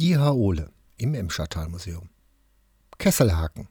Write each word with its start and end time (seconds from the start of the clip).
Die 0.00 0.18
Haole 0.18 0.70
im 0.96 1.14
Emschertal-Museum. 1.14 2.10
Kesselhaken. 2.98 3.68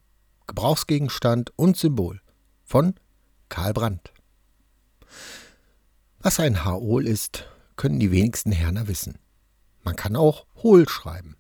Gebrauchsgegenstand 0.47 1.51
und 1.57 1.77
Symbol 1.77 2.21
von 2.63 2.95
Karl 3.49 3.73
Brandt. 3.73 4.13
Was 6.19 6.39
ein 6.39 6.65
Haol 6.65 7.07
ist, 7.07 7.47
können 7.75 7.99
die 7.99 8.11
wenigsten 8.11 8.51
Herner 8.51 8.87
wissen. 8.87 9.19
Man 9.83 9.95
kann 9.95 10.15
auch 10.15 10.47
Hohl 10.63 10.87
schreiben. 10.87 11.35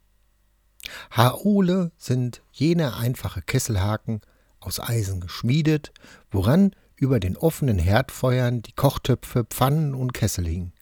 Haole 1.11 1.91
sind 1.97 2.43
jene 2.51 2.95
einfache 2.95 3.41
Kesselhaken, 3.41 4.21
aus 4.59 4.79
Eisen 4.79 5.21
geschmiedet, 5.21 5.91
woran 6.31 6.75
über 6.95 7.19
den 7.19 7.37
offenen 7.37 7.79
Herdfeuern 7.79 8.61
die 8.61 8.73
Kochtöpfe, 8.73 9.45
Pfannen 9.45 9.93
und 9.93 10.13
Kessel 10.13 10.45
hingen. 10.45 10.73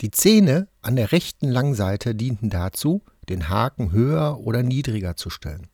Die 0.00 0.10
Zähne 0.10 0.68
an 0.82 0.96
der 0.96 1.12
rechten 1.12 1.48
Langseite 1.48 2.14
dienten 2.14 2.50
dazu, 2.50 3.02
den 3.28 3.48
Haken 3.48 3.92
höher 3.92 4.38
oder 4.40 4.62
niedriger 4.62 5.16
zu 5.16 5.30
stellen. 5.30 5.68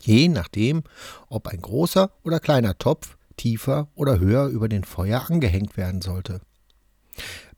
Je 0.00 0.28
nachdem, 0.28 0.82
ob 1.28 1.48
ein 1.48 1.60
großer 1.60 2.10
oder 2.22 2.40
kleiner 2.40 2.76
Topf 2.78 3.16
tiefer 3.36 3.88
oder 3.94 4.18
höher 4.18 4.46
über 4.46 4.68
den 4.68 4.84
Feuer 4.84 5.30
angehängt 5.30 5.76
werden 5.76 6.02
sollte. 6.02 6.40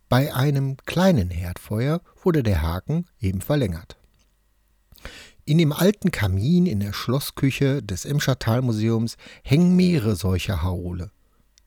Bei 0.09 0.33
einem 0.35 0.77
kleinen 0.87 1.31
Herdfeuer 1.31 2.01
wurde 2.23 2.43
der 2.43 2.63
Haken 2.63 3.07
eben 3.21 3.41
verlängert. 3.41 3.97
In 5.45 5.59
dem 5.59 5.73
alten 5.73 6.11
Kamin 6.11 6.67
in 6.67 6.81
der 6.81 6.93
Schlossküche 6.93 7.83
des 7.83 8.05
Emschertal-Museums 8.05 9.17
hängen 9.43 9.77
mehrere 9.77 10.17
solcher 10.17 10.63
Haole, 10.63 11.11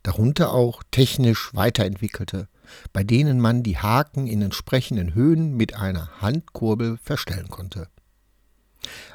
darunter 0.03 0.53
auch 0.53 0.83
technisch 0.91 1.51
weiterentwickelte, 1.53 2.47
bei 2.93 3.03
denen 3.03 3.39
man 3.39 3.63
die 3.63 3.77
Haken 3.77 4.27
in 4.27 4.41
entsprechenden 4.41 5.13
Höhen 5.13 5.55
mit 5.55 5.75
einer 5.75 6.21
Handkurbel 6.21 6.97
verstellen 7.01 7.49
konnte. 7.49 7.87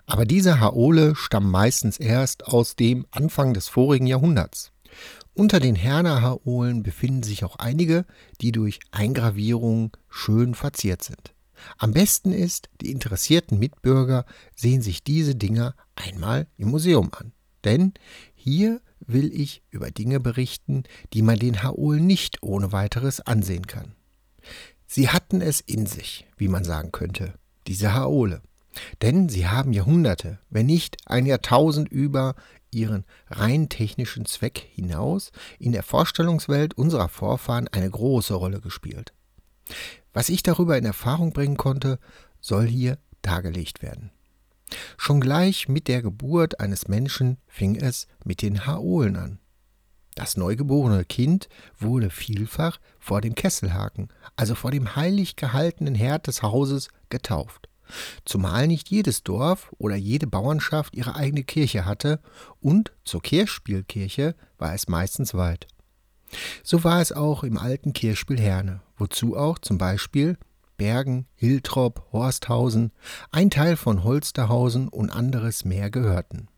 Aber 0.06 0.24
diese 0.26 0.60
Haole 0.60 1.16
stammen 1.16 1.50
meistens 1.50 1.98
erst 1.98 2.46
aus 2.46 2.76
dem 2.76 3.06
Anfang 3.10 3.54
des 3.54 3.68
vorigen 3.68 4.06
Jahrhunderts. 4.06 4.72
Unter 5.32 5.58
den 5.58 5.74
Herner 5.74 6.22
Haolen 6.22 6.82
befinden 6.82 7.22
sich 7.22 7.44
auch 7.44 7.56
einige, 7.56 8.04
die 8.40 8.52
durch 8.52 8.78
Eingravierungen 8.92 9.90
schön 10.08 10.54
verziert 10.54 11.02
sind. 11.02 11.34
Am 11.78 11.92
besten 11.92 12.32
ist, 12.32 12.68
die 12.80 12.90
interessierten 12.90 13.58
Mitbürger 13.58 14.26
sehen 14.54 14.82
sich 14.82 15.02
diese 15.02 15.34
Dinger 15.34 15.74
einmal 15.96 16.46
im 16.56 16.70
Museum 16.70 17.10
an. 17.12 17.32
Denn 17.64 17.94
hier 18.34 18.80
will 19.06 19.32
ich 19.32 19.62
über 19.70 19.90
Dinge 19.90 20.20
berichten, 20.20 20.84
die 21.12 21.22
man 21.22 21.38
den 21.38 21.62
Haolen 21.62 22.06
nicht 22.06 22.42
ohne 22.42 22.72
weiteres 22.72 23.20
ansehen 23.20 23.66
kann. 23.66 23.94
Sie 24.86 25.08
hatten 25.08 25.40
es 25.40 25.60
in 25.60 25.86
sich, 25.86 26.26
wie 26.36 26.48
man 26.48 26.64
sagen 26.64 26.92
könnte, 26.92 27.34
diese 27.66 27.94
Haole. 27.94 28.42
Denn 29.02 29.28
sie 29.28 29.46
haben 29.46 29.72
Jahrhunderte, 29.72 30.38
wenn 30.50 30.66
nicht 30.66 30.96
ein 31.06 31.26
Jahrtausend 31.26 31.88
über 31.88 32.34
ihren 32.70 33.04
rein 33.28 33.68
technischen 33.68 34.26
Zweck 34.26 34.58
hinaus 34.72 35.30
in 35.58 35.72
der 35.72 35.82
Vorstellungswelt 35.82 36.74
unserer 36.74 37.08
Vorfahren 37.08 37.68
eine 37.68 37.88
große 37.88 38.34
Rolle 38.34 38.60
gespielt. 38.60 39.14
Was 40.12 40.28
ich 40.28 40.42
darüber 40.42 40.76
in 40.76 40.84
Erfahrung 40.84 41.32
bringen 41.32 41.56
konnte, 41.56 41.98
soll 42.40 42.66
hier 42.66 42.98
dargelegt 43.22 43.82
werden. 43.82 44.10
Schon 44.96 45.20
gleich 45.20 45.68
mit 45.68 45.88
der 45.88 46.02
Geburt 46.02 46.60
eines 46.60 46.88
Menschen 46.88 47.38
fing 47.46 47.76
es 47.76 48.06
mit 48.24 48.42
den 48.42 48.66
Haolen 48.66 49.16
an. 49.16 49.38
Das 50.14 50.36
neugeborene 50.36 51.04
Kind 51.04 51.48
wurde 51.78 52.08
vielfach 52.10 52.78
vor 53.00 53.20
dem 53.20 53.34
Kesselhaken, 53.34 54.08
also 54.36 54.54
vor 54.54 54.70
dem 54.70 54.94
heilig 54.94 55.36
gehaltenen 55.36 55.94
Herd 55.94 56.28
des 56.28 56.42
Hauses, 56.42 56.88
getauft. 57.08 57.68
Zumal 58.24 58.66
nicht 58.66 58.88
jedes 58.88 59.24
Dorf 59.24 59.72
oder 59.78 59.96
jede 59.96 60.26
Bauernschaft 60.26 60.94
ihre 60.94 61.16
eigene 61.16 61.42
Kirche 61.44 61.84
hatte 61.84 62.20
und 62.60 62.92
zur 63.04 63.22
Kirchspielkirche 63.22 64.34
war 64.56 64.74
es 64.74 64.88
meistens 64.88 65.34
weit. 65.34 65.66
So 66.62 66.84
war 66.84 67.00
es 67.00 67.12
auch 67.12 67.44
im 67.44 67.58
alten 67.58 67.92
Kirchspiel 67.92 68.40
Herne, 68.40 68.80
wozu 68.96 69.36
auch 69.36 69.58
zum 69.58 69.78
Beispiel 69.78 70.38
Bergen, 70.76 71.26
Hiltrop, 71.34 72.06
Horsthausen, 72.12 72.92
ein 73.30 73.50
Teil 73.50 73.76
von 73.76 74.04
Holsterhausen 74.04 74.88
und 74.88 75.10
anderes 75.10 75.64
mehr 75.64 75.90
gehörten. 75.90 76.48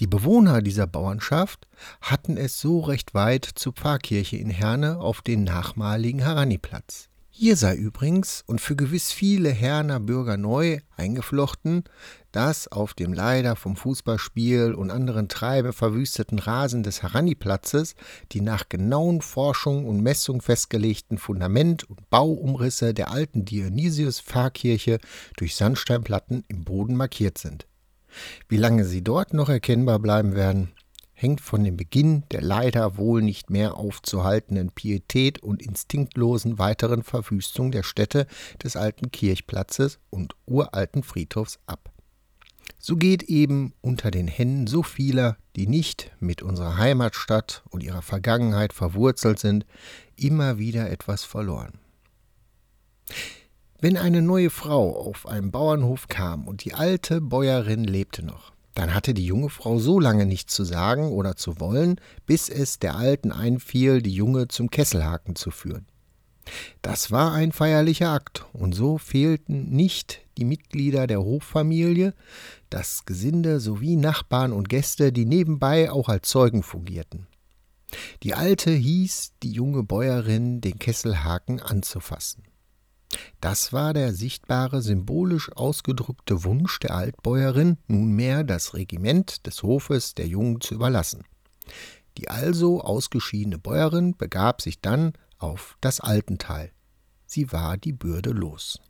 Die 0.00 0.06
Bewohner 0.06 0.60
dieser 0.62 0.86
Bauernschaft 0.86 1.68
hatten 2.00 2.36
es 2.36 2.60
so 2.60 2.80
recht 2.80 3.14
weit 3.14 3.44
zur 3.44 3.72
Pfarrkirche 3.72 4.36
in 4.36 4.50
Herne 4.50 4.98
auf 4.98 5.22
den 5.22 5.44
nachmaligen 5.44 6.24
Haranniplatz. 6.24 7.08
Hier 7.34 7.56
sei 7.56 7.76
übrigens 7.76 8.44
und 8.46 8.60
für 8.60 8.76
gewiss 8.76 9.10
viele 9.10 9.48
Herner 9.48 10.00
Bürger 10.00 10.36
neu 10.36 10.80
eingeflochten, 10.98 11.84
dass 12.30 12.68
auf 12.68 12.92
dem 12.92 13.14
leider 13.14 13.56
vom 13.56 13.74
Fußballspiel 13.74 14.74
und 14.74 14.90
anderen 14.90 15.28
Treibe 15.28 15.72
verwüsteten 15.72 16.38
Rasen 16.38 16.82
des 16.82 17.02
Haranniplatzes 17.02 17.94
die 18.32 18.42
nach 18.42 18.68
genauen 18.68 19.22
Forschung 19.22 19.86
und 19.86 20.02
Messung 20.02 20.42
festgelegten 20.42 21.16
Fundament- 21.16 21.84
und 21.84 22.10
Bauumrisse 22.10 22.92
der 22.92 23.10
alten 23.10 23.46
Dionysius-Pfarrkirche 23.46 24.98
durch 25.38 25.56
Sandsteinplatten 25.56 26.44
im 26.48 26.64
Boden 26.64 26.96
markiert 26.96 27.38
sind. 27.38 27.66
Wie 28.50 28.58
lange 28.58 28.84
sie 28.84 29.02
dort 29.02 29.32
noch 29.32 29.48
erkennbar 29.48 30.00
bleiben 30.00 30.34
werden, 30.34 30.74
hängt 31.22 31.40
von 31.40 31.64
dem 31.64 31.76
Beginn 31.76 32.24
der 32.30 32.42
leider 32.42 32.96
wohl 32.98 33.22
nicht 33.22 33.48
mehr 33.48 33.76
aufzuhaltenden 33.76 34.70
Pietät 34.72 35.42
und 35.42 35.62
instinktlosen 35.62 36.58
weiteren 36.58 37.02
Verwüstung 37.02 37.70
der 37.70 37.84
Stätte 37.84 38.26
des 38.62 38.76
alten 38.76 39.10
Kirchplatzes 39.10 39.98
und 40.10 40.34
uralten 40.46 41.02
Friedhofs 41.02 41.60
ab. 41.66 41.92
So 42.78 42.96
geht 42.96 43.22
eben 43.22 43.74
unter 43.80 44.10
den 44.10 44.26
Händen 44.26 44.66
so 44.66 44.82
vieler, 44.82 45.36
die 45.54 45.68
nicht 45.68 46.10
mit 46.18 46.42
unserer 46.42 46.76
Heimatstadt 46.76 47.62
und 47.70 47.82
ihrer 47.82 48.02
Vergangenheit 48.02 48.72
verwurzelt 48.72 49.38
sind, 49.38 49.66
immer 50.16 50.58
wieder 50.58 50.90
etwas 50.90 51.24
verloren. 51.24 51.78
Wenn 53.80 53.96
eine 53.96 54.22
neue 54.22 54.50
Frau 54.50 54.96
auf 54.96 55.26
einem 55.26 55.50
Bauernhof 55.50 56.08
kam 56.08 56.46
und 56.46 56.64
die 56.64 56.74
alte 56.74 57.20
Bäuerin 57.20 57.84
lebte 57.84 58.24
noch, 58.24 58.52
dann 58.74 58.94
hatte 58.94 59.14
die 59.14 59.26
junge 59.26 59.50
Frau 59.50 59.78
so 59.78 60.00
lange 60.00 60.26
nichts 60.26 60.54
zu 60.54 60.64
sagen 60.64 61.12
oder 61.12 61.36
zu 61.36 61.60
wollen, 61.60 62.00
bis 62.26 62.48
es 62.48 62.78
der 62.78 62.96
Alten 62.96 63.32
einfiel, 63.32 64.02
die 64.02 64.14
Junge 64.14 64.48
zum 64.48 64.70
Kesselhaken 64.70 65.36
zu 65.36 65.50
führen. 65.50 65.86
Das 66.80 67.10
war 67.10 67.32
ein 67.32 67.52
feierlicher 67.52 68.10
Akt, 68.10 68.46
und 68.52 68.74
so 68.74 68.98
fehlten 68.98 69.70
nicht 69.70 70.20
die 70.38 70.44
Mitglieder 70.44 71.06
der 71.06 71.22
Hoffamilie, 71.22 72.14
das 72.70 73.04
Gesinde 73.04 73.60
sowie 73.60 73.96
Nachbarn 73.96 74.52
und 74.52 74.68
Gäste, 74.68 75.12
die 75.12 75.26
nebenbei 75.26 75.90
auch 75.90 76.08
als 76.08 76.28
Zeugen 76.28 76.62
fungierten. 76.62 77.26
Die 78.22 78.34
Alte 78.34 78.70
hieß 78.70 79.34
die 79.42 79.52
junge 79.52 79.82
Bäuerin, 79.82 80.60
den 80.60 80.78
Kesselhaken 80.78 81.60
anzufassen. 81.60 82.44
Das 83.40 83.72
war 83.72 83.92
der 83.92 84.14
sichtbare, 84.14 84.82
symbolisch 84.82 85.50
ausgedrückte 85.52 86.44
Wunsch 86.44 86.78
der 86.80 86.94
Altbäuerin, 86.94 87.78
nunmehr 87.86 88.44
das 88.44 88.74
Regiment 88.74 89.46
des 89.46 89.62
Hofes 89.62 90.14
der 90.14 90.26
Jungen 90.26 90.60
zu 90.60 90.74
überlassen. 90.74 91.24
Die 92.18 92.28
also 92.28 92.80
ausgeschiedene 92.80 93.58
Bäuerin 93.58 94.16
begab 94.16 94.62
sich 94.62 94.80
dann 94.80 95.12
auf 95.38 95.76
das 95.80 96.00
Altental. 96.00 96.70
Sie 97.26 97.52
war 97.52 97.76
die 97.76 97.92
Bürde 97.92 98.30
los. 98.30 98.80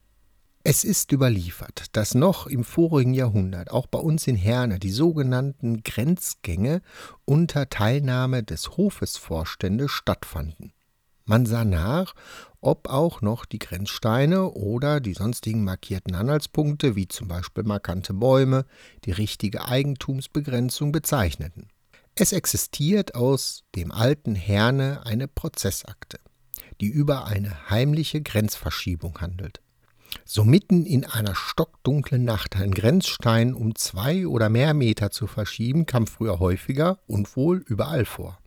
Es 0.65 0.84
ist 0.84 1.11
überliefert, 1.11 1.87
dass 1.93 2.15
noch 2.15 2.47
im 2.47 2.62
vorigen 2.62 3.15
Jahrhundert 3.15 3.72
auch 3.72 3.88
bei 3.88 3.99
uns 3.99 4.28
in 4.28 4.37
Herne 4.37 4.78
die 4.78 4.93
sogenannten 4.93 5.82
Grenzgänge 5.82 6.82
unter 7.25 7.69
Teilnahme 7.69 8.44
des 8.44 8.77
Hofesvorstände 8.77 9.88
stattfanden. 9.88 10.72
Man 11.25 11.47
sah 11.47 11.65
nach, 11.65 12.15
ob 12.60 12.88
auch 12.88 13.23
noch 13.23 13.44
die 13.44 13.58
Grenzsteine 13.58 14.50
oder 14.50 15.00
die 15.00 15.14
sonstigen 15.14 15.64
markierten 15.64 16.14
Anhaltspunkte, 16.14 16.97
wie 16.97 17.08
zum 17.08 17.29
Beispiel 17.29 17.64
markante 17.64 18.14
Bäume, 18.14 18.64
die 19.05 19.12
richtige 19.12 19.67
Eigentumsbegrenzung 19.67 20.93
bezeichneten. 20.93 21.69
Es 22.14 22.32
existiert 22.32 23.14
aus 23.14 23.64
dem 23.75 23.91
alten 23.91 24.35
Herne 24.35 25.05
eine 25.05 25.29
Prozessakte, 25.29 26.20
die 26.81 26.88
über 26.88 27.26
eine 27.26 27.70
heimliche 27.70 28.20
Grenzverschiebung 28.20 29.20
handelt. 29.20 29.61
So 30.25 30.44
mitten 30.44 30.85
in 30.85 31.06
einer 31.06 31.35
stockdunklen 31.35 32.25
Nacht 32.25 32.56
einen 32.56 32.75
Grenzstein 32.75 33.55
um 33.55 33.75
zwei 33.75 34.26
oder 34.26 34.50
mehr 34.50 34.75
Meter 34.75 35.11
zu 35.11 35.26
verschieben, 35.26 35.87
kam 35.87 36.06
früher 36.06 36.38
häufiger 36.38 36.99
und 37.06 37.35
wohl 37.35 37.64
überall 37.67 38.05
vor. 38.05 38.38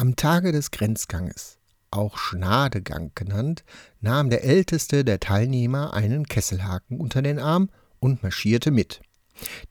Am 0.00 0.14
Tage 0.14 0.52
des 0.52 0.70
Grenzganges 0.70 1.58
auch 1.90 2.18
Schnadegang 2.18 3.10
genannt, 3.16 3.64
nahm 4.00 4.30
der 4.30 4.44
älteste 4.44 5.04
der 5.04 5.18
Teilnehmer 5.18 5.92
einen 5.92 6.28
Kesselhaken 6.28 7.00
unter 7.00 7.20
den 7.20 7.40
Arm 7.40 7.68
und 7.98 8.22
marschierte 8.22 8.70
mit. 8.70 9.00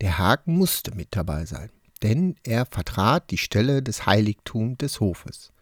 Der 0.01 0.17
Haken 0.17 0.57
musste 0.57 0.93
mit 0.93 1.15
dabei 1.15 1.45
sein, 1.45 1.69
denn 2.03 2.35
er 2.43 2.65
vertrat 2.65 3.31
die 3.31 3.37
Stelle 3.37 3.81
des 3.81 4.05
Heiligtums 4.05 4.79
des 4.79 4.99
Hofes, 4.99 5.53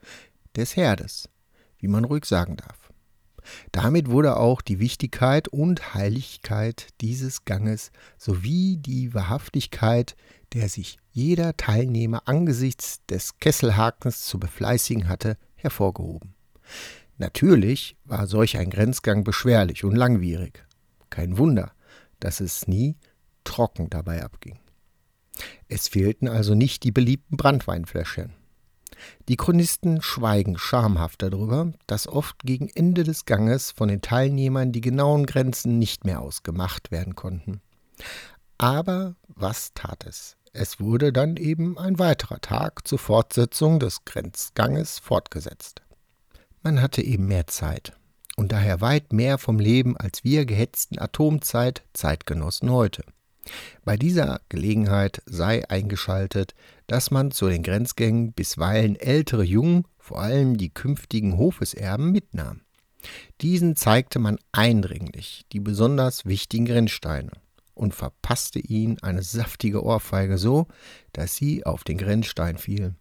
des 0.55 0.75
Herdes, 0.75 1.29
wie 1.77 1.87
man 1.87 2.03
ruhig 2.03 2.25
sagen 2.25 2.57
darf. 2.57 2.84
Damit 3.71 4.09
wurde 4.09 4.37
auch 4.37 4.61
die 4.61 4.79
Wichtigkeit 4.79 5.47
und 5.47 5.93
Heiligkeit 5.93 6.87
dieses 7.01 7.45
Ganges 7.45 7.91
sowie 8.17 8.77
die 8.77 9.13
Wahrhaftigkeit, 9.13 10.15
der 10.53 10.69
sich 10.69 10.97
jeder 11.11 11.57
Teilnehmer 11.57 12.23
angesichts 12.27 13.05
des 13.07 13.39
Kesselhakens 13.39 14.25
zu 14.25 14.39
befleißigen 14.39 15.07
hatte, 15.07 15.37
hervorgehoben. 15.55 16.33
Natürlich 17.17 17.95
war 18.03 18.27
solch 18.27 18.57
ein 18.57 18.69
Grenzgang 18.69 19.23
beschwerlich 19.23 19.83
und 19.83 19.95
langwierig. 19.95 20.65
Kein 21.09 21.37
Wunder, 21.37 21.71
dass 22.19 22.41
es 22.41 22.67
nie 22.67 22.97
trocken 23.43 23.89
dabei 23.89 24.23
abging. 24.23 24.59
Es 25.67 25.87
fehlten 25.87 26.27
also 26.27 26.55
nicht 26.55 26.83
die 26.83 26.91
beliebten 26.91 27.37
Brandweinfläschchen. 27.37 28.33
Die 29.27 29.37
Chronisten 29.37 30.01
schweigen 30.01 30.57
schamhaft 30.57 31.21
darüber, 31.21 31.71
dass 31.87 32.07
oft 32.07 32.39
gegen 32.43 32.69
Ende 32.69 33.03
des 33.03 33.25
Ganges 33.25 33.71
von 33.71 33.87
den 33.87 34.01
Teilnehmern 34.01 34.71
die 34.71 34.81
genauen 34.81 35.25
Grenzen 35.25 35.79
nicht 35.79 36.05
mehr 36.05 36.21
ausgemacht 36.21 36.91
werden 36.91 37.15
konnten. 37.15 37.61
Aber 38.57 39.15
was 39.27 39.73
tat 39.73 40.05
es? 40.05 40.37
Es 40.53 40.79
wurde 40.79 41.11
dann 41.11 41.35
eben 41.35 41.77
ein 41.77 41.99
weiterer 41.99 42.39
Tag 42.39 42.87
zur 42.87 42.99
Fortsetzung 42.99 43.79
des 43.79 44.05
Grenzganges 44.05 44.99
fortgesetzt. 44.99 45.81
Man 46.63 46.81
hatte 46.81 47.01
eben 47.01 47.27
mehr 47.27 47.47
Zeit 47.47 47.93
und 48.37 48.51
daher 48.51 48.81
weit 48.81 49.11
mehr 49.11 49.37
vom 49.37 49.59
Leben 49.59 49.97
als 49.97 50.23
wir 50.23 50.45
gehetzten 50.45 50.99
Atomzeit 50.99 51.83
Zeitgenossen 51.93 52.71
heute. 52.71 53.03
Bei 53.83 53.97
dieser 53.97 54.41
Gelegenheit 54.49 55.21
sei 55.25 55.67
eingeschaltet, 55.69 56.55
dass 56.87 57.11
man 57.11 57.31
zu 57.31 57.47
den 57.47 57.63
Grenzgängen 57.63 58.33
bisweilen 58.33 58.95
ältere 58.95 59.43
Jungen, 59.43 59.85
vor 59.97 60.21
allem 60.21 60.57
die 60.57 60.73
künftigen 60.73 61.37
Hofeserben, 61.37 62.11
mitnahm. 62.11 62.61
Diesen 63.41 63.75
zeigte 63.75 64.19
man 64.19 64.39
eindringlich 64.51 65.45
die 65.51 65.59
besonders 65.59 66.25
wichtigen 66.25 66.65
Grenzsteine 66.65 67.31
und 67.75 67.93
verpasste 67.93 68.59
ihnen 68.59 68.97
eine 69.03 69.21
saftige 69.21 69.83
Ohrfeige 69.83 70.37
so, 70.37 70.67
dass 71.13 71.35
sie 71.35 71.65
auf 71.65 71.83
den 71.83 71.97
Grenzstein 71.97 72.57
fielen. 72.57 72.97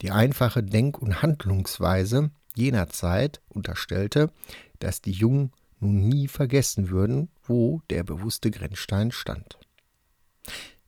Die 0.00 0.10
einfache 0.10 0.62
Denk- 0.62 0.98
und 0.98 1.22
Handlungsweise 1.22 2.30
jener 2.56 2.88
Zeit 2.88 3.40
unterstellte, 3.48 4.30
dass 4.78 5.02
die 5.02 5.12
Jungen 5.12 5.52
nun 5.78 6.08
nie 6.08 6.28
vergessen 6.28 6.90
würden, 6.90 7.28
wo 7.50 7.82
der 7.90 8.04
bewusste 8.04 8.50
Grenzstein 8.50 9.10
stand. 9.10 9.58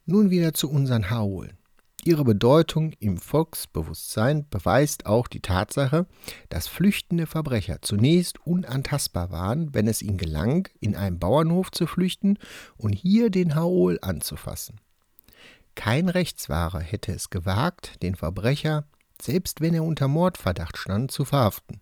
Nun 0.07 0.31
wieder 0.31 0.55
zu 0.55 0.71
unseren 0.71 1.11
Haolen. 1.11 1.59
Ihre 2.05 2.25
Bedeutung 2.25 2.93
im 2.99 3.17
Volksbewusstsein 3.19 4.49
beweist 4.49 5.07
auch 5.07 5.29
die 5.29 5.41
Tatsache, 5.41 6.07
dass 6.49 6.67
flüchtende 6.67 7.27
Verbrecher 7.27 7.83
zunächst 7.83 8.45
unantastbar 8.45 9.31
waren, 9.31 9.75
wenn 9.75 9.87
es 9.87 10.03
ihnen 10.03 10.19
gelang, 10.19 10.69
in 10.81 10.97
einen 10.97 11.19
Bauernhof 11.19 11.71
zu 11.71 11.87
flüchten 11.87 12.39
und 12.77 12.93
hier 12.93 13.31
den 13.31 13.55
Haol 13.55 13.99
anzufassen. 14.03 14.81
Kein 15.75 16.09
Rechtswahrer 16.09 16.81
hätte 16.81 17.13
es 17.13 17.31
gewagt, 17.31 18.03
den 18.03 18.17
Verbrecher, 18.17 18.85
selbst 19.21 19.61
wenn 19.61 19.75
er 19.75 19.85
unter 19.85 20.09
Mordverdacht 20.09 20.77
stand, 20.77 21.13
zu 21.13 21.25
verhaften. 21.25 21.81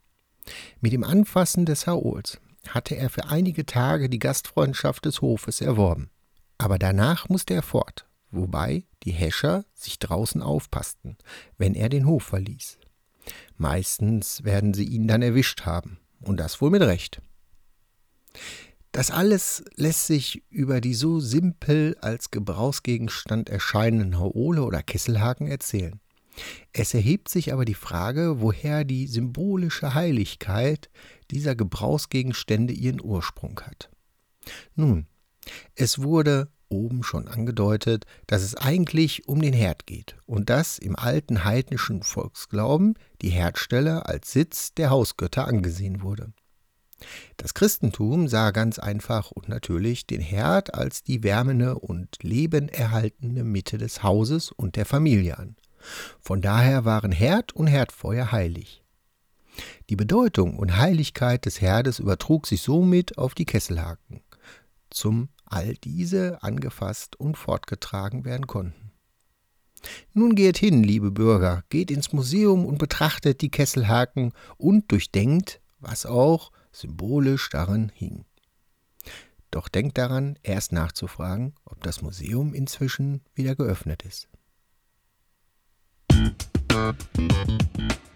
Mit 0.80 0.92
dem 0.92 1.04
Anfassen 1.04 1.64
des 1.64 1.86
Haols 1.86 2.40
hatte 2.68 2.96
er 2.96 3.10
für 3.10 3.26
einige 3.26 3.66
Tage 3.66 4.08
die 4.08 4.18
Gastfreundschaft 4.18 5.04
des 5.04 5.22
Hofes 5.22 5.60
erworben. 5.60 6.10
Aber 6.58 6.78
danach 6.78 7.28
musste 7.28 7.54
er 7.54 7.62
fort, 7.62 8.06
wobei 8.30 8.84
die 9.02 9.12
Häscher 9.12 9.64
sich 9.74 9.98
draußen 9.98 10.42
aufpassten, 10.42 11.16
wenn 11.56 11.74
er 11.74 11.88
den 11.88 12.06
Hof 12.06 12.24
verließ. 12.24 12.78
Meistens 13.56 14.44
werden 14.44 14.74
sie 14.74 14.84
ihn 14.84 15.08
dann 15.08 15.22
erwischt 15.22 15.62
haben, 15.62 15.98
und 16.20 16.38
das 16.38 16.60
wohl 16.60 16.70
mit 16.70 16.82
Recht. 16.82 17.22
Das 18.92 19.10
alles 19.10 19.64
lässt 19.76 20.06
sich 20.06 20.42
über 20.50 20.80
die 20.80 20.94
so 20.94 21.20
simpel 21.20 21.96
als 22.00 22.30
Gebrauchsgegenstand 22.30 23.48
erscheinenden 23.48 24.18
Haole 24.18 24.64
oder 24.64 24.82
Kesselhaken 24.82 25.46
erzählen. 25.46 26.00
Es 26.72 26.94
erhebt 26.94 27.28
sich 27.28 27.52
aber 27.52 27.64
die 27.64 27.74
Frage, 27.74 28.40
woher 28.40 28.84
die 28.84 29.06
symbolische 29.06 29.94
Heiligkeit 29.94 30.90
dieser 31.30 31.54
Gebrauchsgegenstände 31.54 32.72
ihren 32.72 33.02
Ursprung 33.02 33.60
hat. 33.60 33.90
Nun, 34.74 35.06
es 35.74 36.02
wurde 36.02 36.50
oben 36.68 37.02
schon 37.02 37.28
angedeutet, 37.28 38.06
dass 38.26 38.42
es 38.42 38.54
eigentlich 38.54 39.26
um 39.28 39.42
den 39.42 39.52
Herd 39.52 39.86
geht 39.86 40.16
und 40.26 40.50
dass 40.50 40.78
im 40.78 40.96
alten 40.96 41.44
heidnischen 41.44 42.02
Volksglauben 42.02 42.94
die 43.22 43.30
Herdstelle 43.30 44.06
als 44.06 44.32
Sitz 44.32 44.72
der 44.74 44.90
Hausgötter 44.90 45.46
angesehen 45.46 46.02
wurde. 46.02 46.32
Das 47.36 47.54
Christentum 47.54 48.28
sah 48.28 48.50
ganz 48.50 48.78
einfach 48.78 49.30
und 49.30 49.48
natürlich 49.48 50.06
den 50.06 50.20
Herd 50.20 50.74
als 50.74 51.02
die 51.02 51.22
wärmende 51.22 51.78
und 51.78 52.22
lebenerhaltende 52.22 53.42
Mitte 53.42 53.78
des 53.78 54.02
Hauses 54.02 54.52
und 54.52 54.76
der 54.76 54.84
Familie 54.84 55.38
an. 55.38 55.56
Von 56.20 56.42
daher 56.42 56.84
waren 56.84 57.12
Herd 57.12 57.52
und 57.54 57.66
Herdfeuer 57.66 58.32
heilig. 58.32 58.82
Die 59.88 59.96
Bedeutung 59.96 60.56
und 60.58 60.76
Heiligkeit 60.76 61.44
des 61.46 61.60
Herdes 61.60 61.98
übertrug 61.98 62.46
sich 62.46 62.62
somit 62.62 63.18
auf 63.18 63.34
die 63.34 63.44
Kesselhaken, 63.44 64.22
zum 64.90 65.28
all 65.44 65.74
diese 65.74 66.42
angefasst 66.42 67.16
und 67.16 67.36
fortgetragen 67.36 68.24
werden 68.24 68.46
konnten. 68.46 68.92
Nun 70.12 70.34
geht 70.34 70.58
hin, 70.58 70.82
liebe 70.82 71.10
Bürger, 71.10 71.64
geht 71.70 71.90
ins 71.90 72.12
Museum 72.12 72.66
und 72.66 72.78
betrachtet 72.78 73.40
die 73.40 73.50
Kesselhaken 73.50 74.32
und 74.58 74.92
durchdenkt, 74.92 75.60
was 75.78 76.06
auch 76.06 76.52
symbolisch 76.72 77.48
darin 77.50 77.90
hing. 77.94 78.24
Doch 79.50 79.68
denkt 79.68 79.98
daran, 79.98 80.38
erst 80.42 80.72
nachzufragen, 80.72 81.54
ob 81.64 81.82
das 81.82 82.02
Museum 82.02 82.54
inzwischen 82.54 83.22
wieder 83.34 83.56
geöffnet 83.56 84.04
ist. 84.04 84.28
Mm-hmm. 86.20 88.09